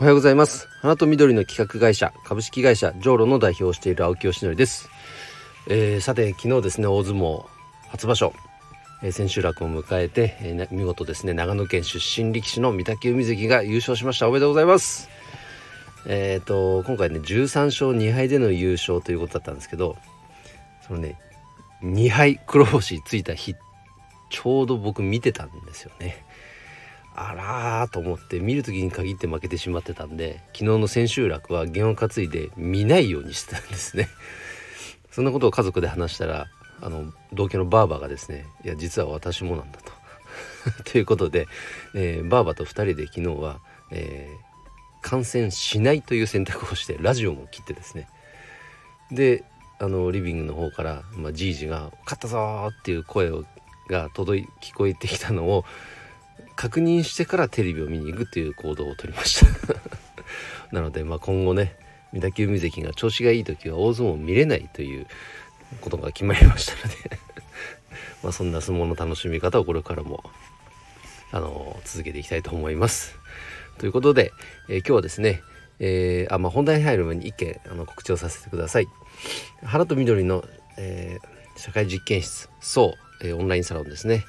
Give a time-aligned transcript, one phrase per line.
[0.00, 0.68] おはようございます。
[0.80, 4.88] 花と緑の企画会社株式会社ジョーロの代表をしている青木よしのりです、
[5.68, 7.46] えー、さて昨日ですね大相撲
[7.88, 8.32] 初場所、
[9.02, 14.28] えー、千秋楽を迎えて、えー、見事ですね長野県出身力士の御嶽海関が優勝しました。
[14.28, 15.08] おめでとうございます。
[16.06, 19.96] えっ、ー、と今回ね13勝2敗での優勝ということだったんですけど
[20.86, 21.18] そのね
[21.82, 23.56] 2敗黒星ついた日
[24.30, 26.24] ちょうど僕見てたんですよね。
[27.20, 34.08] あらーと思って見る時に限って負けてしまってたんで昨日の千秋楽は弦を担いで見ないようにしてたんですね
[35.10, 36.46] そんなことを家族で話したら
[36.80, 39.92] あの同居のばあばがですねいや実は私もなんだと
[40.92, 41.48] ということで、
[41.94, 48.08] えー、ばあばと2人で昨日は、えー、観戦しないという選択をしてラジオも切ってですね
[49.10, 49.42] で
[49.80, 53.44] あのリビングの方から、ま、じいじが「勝ったぞ!」っていう声を
[53.88, 55.64] が届い聞こえてきたのを
[56.58, 59.76] 確認してからテレビを見に行くっていう行動をとりました
[60.74, 61.76] なので、まあ、今後ね
[62.12, 65.06] 御嶽海関が調子がいい時は大相撲を見れないという
[65.80, 67.18] ことが決まりましたので
[68.24, 70.28] まあそんな相撲の楽しみ方をこれからも
[71.30, 73.16] あの続けていきたいと思います。
[73.78, 74.32] ということで、
[74.68, 75.42] えー、今日はですね、
[75.78, 78.88] えー、あまあ、本題に入る前に一件あの告知をさせてください。
[79.62, 80.44] 花と緑の、
[80.76, 84.24] えー、社会実験室そう、えオンラインサロンですね。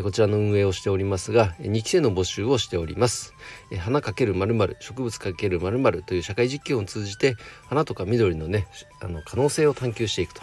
[0.00, 3.34] こちらの運営をしておりますが2期生の募集をしております
[3.78, 8.66] 花かけるまる植物かけるまるという社会実験を通じて花とか緑のね
[9.02, 10.40] あの可能性を探求していくと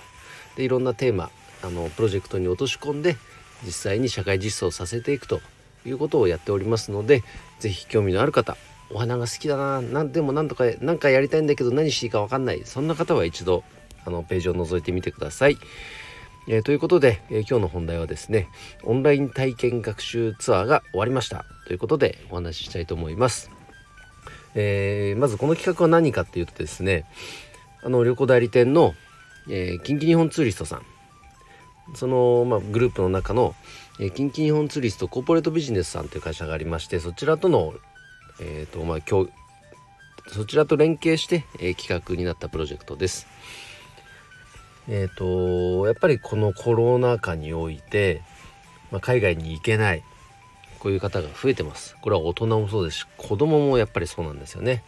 [0.56, 1.32] でいろんなテーマ
[1.64, 3.18] あのプロジェクトに落とし込んで
[3.66, 5.42] 実際に社会実装させていくと
[5.86, 7.24] いうことをやっておりますので
[7.60, 8.56] 是非興味のある方
[8.92, 13.64] お花が好きだな何でも何とか何かやりたいんだけど何していいか分かんないそんな方は一度
[14.06, 15.58] あのページを覗いてみてください。
[16.52, 18.50] えー、ということで、えー、今日の本題はですね
[18.84, 21.46] オンライン体験学習ツアーが終わりました。
[21.68, 23.52] ということでお話ししたいと思います、
[24.56, 27.06] えー、まずこの企画は何かっていうとですね
[27.84, 28.96] あの旅行代理店の、
[29.48, 30.82] え近畿日本ツーリストさん。
[31.96, 33.56] その、まあ、グループの中の、
[34.00, 37.74] え近畿日本ツーリストコーポレートビジネスさんという会社がありましてそちらとの
[38.42, 39.32] えっ、とまあ今日
[40.34, 43.28] そちらと連携して、え企画になったプロジェクトです。
[44.90, 48.22] えっ、ー、とやっぱりこのコロナ禍において、
[48.92, 50.04] まあ、海外に行けない
[50.80, 51.96] こういう方が増えてます。
[52.02, 54.84] これは大人もそうですし子供もやっぱりそうなんですよね。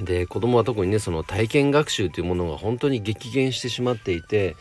[0.00, 4.56] で子供は特にねその体験学習というものが本当に激減してしまっていて、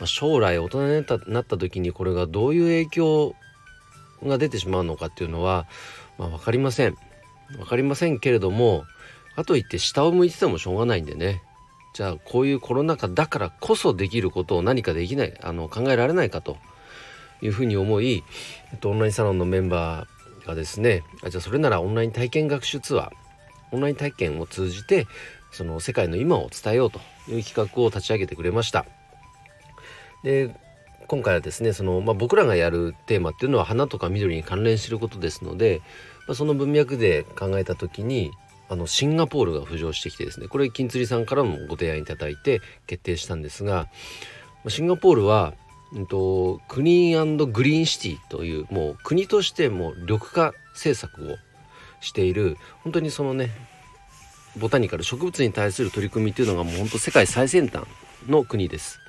[0.00, 3.34] まあ、将来大人になった時にこれがどういう影響
[4.24, 5.66] が出てしまうのかっていうのは、
[6.18, 6.96] まあ、分かりません。
[7.56, 8.84] 分かりませんけれども
[9.36, 11.42] かといって下を向いててもしょうがないんでね。
[11.92, 16.56] じゃあこういうコロナ禍だからこそできることを何かできないあの考えられないかと
[17.42, 18.24] いうふうに思い、
[18.72, 23.10] えっと、オンラインサロンのメンバーがですねあじゃあそれならオンライン体験学習ツアー
[23.72, 25.06] オンライン体験を通じて
[25.50, 28.86] その世界の今を伝えようという企画を立ち上げてくれました。
[30.22, 30.54] で
[31.08, 35.82] 今回はですねその、まあ、僕らがやるテーマっていうのは花とか緑に関連していることですので、
[36.26, 38.30] まあ、その文脈で考えた時に
[38.72, 43.88] あのシンガポールが浮上してきてですねこれ金釣りさんからもご提案いただいて決定したんですが
[44.66, 45.52] シンガポールは、
[45.92, 51.36] うんと、クリーングリーンシティというもう国としても緑化政策を
[52.00, 53.50] している本当にそのね
[54.56, 57.84] ボタニカル植物に対する取り組みっていうのがもう本当世界最先端
[58.26, 59.01] の国です。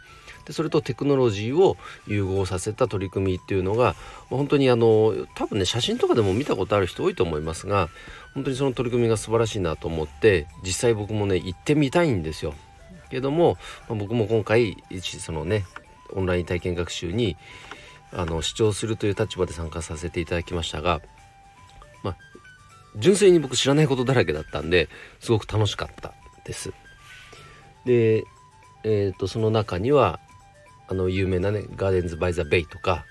[0.46, 1.78] でそれとテクノロジーを
[2.08, 3.96] 融合させた取り組みっていうのが
[4.30, 7.90] 本当にあの多分ね写真とかでも見たことある人多いと思いますが
[8.34, 12.54] 本当にその取り組みが素晴らしいなと思って実際僕もね行ってみたいんですよ。
[13.10, 15.66] けども、まあ、僕も今回そのね
[16.14, 17.38] オンライン体験学習に
[18.12, 21.02] あの視聴するという立場で参加させていただきましたが、
[22.04, 22.18] まあ、
[22.98, 24.90] 純粋に僕知らないことだらけだったんで
[25.20, 26.74] すごく楽しかったです。
[27.86, 28.24] で、
[28.84, 30.20] えーと、その中には
[30.88, 33.06] あの有名なねガーデンズ・バイ・ザ・ベイとか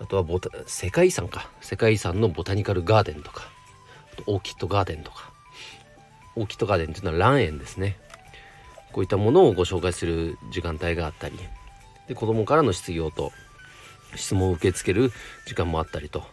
[0.00, 1.50] あとはボタ世界遺産か。
[1.60, 3.48] 世界遺産のボタニカルガーデンとか
[4.26, 5.32] オーキッドガーデンとか。
[6.36, 7.96] オーキッドガーデンっていうのは蘭園ですね。
[8.92, 11.38] こういったものをご紹介する時間帯があったり
[12.08, 13.32] で子供からの質疑応答
[14.16, 15.12] 質問を受け付ける
[15.46, 16.24] 時間もあったりと。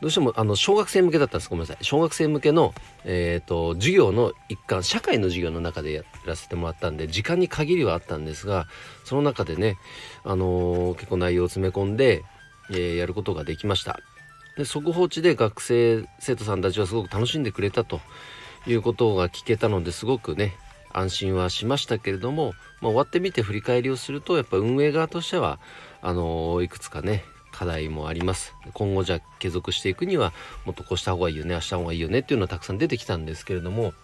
[0.00, 1.48] どうしてもあの小学生向けだったんです。
[1.48, 1.78] ごめんなさい。
[1.80, 8.66] 小学生向けの、えーと、授業の一環社会の授業の中でやらせてもらったんで時間に限りはあったんですが
[9.04, 9.78] その中でね、
[10.24, 12.24] あのー、結構内容を詰め込んで、
[12.70, 14.00] えー、やることができました。
[14.56, 18.00] で速報値で学生生徒さんたちはすごく楽しんでくれたと
[18.66, 20.56] いうことが聞けたのですごくね
[20.92, 25.58] 安心はしましたけれども、まあ、終わってみて振り返りをするとやっぱ運営側としては
[26.00, 27.24] あのー、いくつかね
[27.56, 28.54] 課題もあります。
[28.74, 30.34] 今後じゃ継続していくには
[30.66, 33.94] もっとこうした方がいいよねあした方がいいよねっていうのはたくさん出てきたんですけれども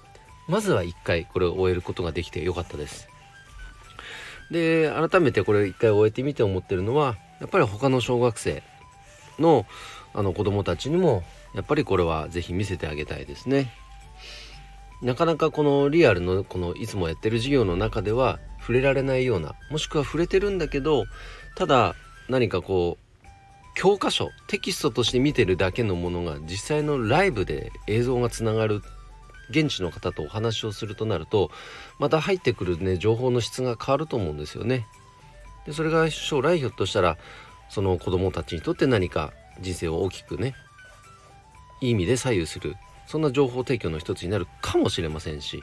[0.49, 3.09] まずは一回これを終えることができてよかったです。
[4.51, 8.63] で改めてこれ一回終えてみて思ってるのはやっぱり他の小学生
[9.39, 9.67] の
[10.15, 11.23] あの子供たちにも
[11.55, 13.73] やっぱりこれは是非見せてあげたいですね。
[15.03, 21.05] なかなかこのリアルのこのいつもやってる授業の中では触れられないようなもしくは触れてるんだけど
[21.57, 21.97] ただ
[22.29, 23.02] 何かこう
[23.75, 28.83] 教科書テキストとして見てるだけのものが実際のライブで映像がつながる
[29.51, 31.51] 現地の方とお話をするとなると
[31.99, 34.87] また入ってくるね情報の質が変わると思うんですよね。
[35.67, 37.17] でそれが将来ひょっとしたら
[37.69, 40.55] その子どもたちにとって何か人生を大きくね
[41.81, 42.77] いい意味で左右する
[43.07, 45.59] そんな情報提供の一つになるかもしれませんし、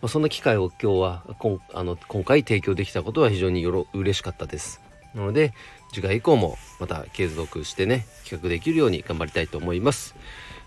[0.00, 4.85] まあ、そんな機会を今日はこんあの今回提供できたことは非常によろ嬉しかったです。
[5.16, 5.52] なので
[5.92, 10.14] 次回以降もまた継続してね企画できるように頑張りたいと思います。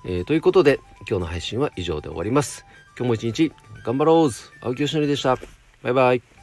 [0.05, 0.79] えー、ということで
[1.09, 2.65] 今日の配信は以上で終わります。
[2.97, 3.53] 今日も一日
[3.85, 4.29] 頑張ろう
[4.61, 5.37] 青木よしのりでした。
[5.83, 6.38] バイバイ。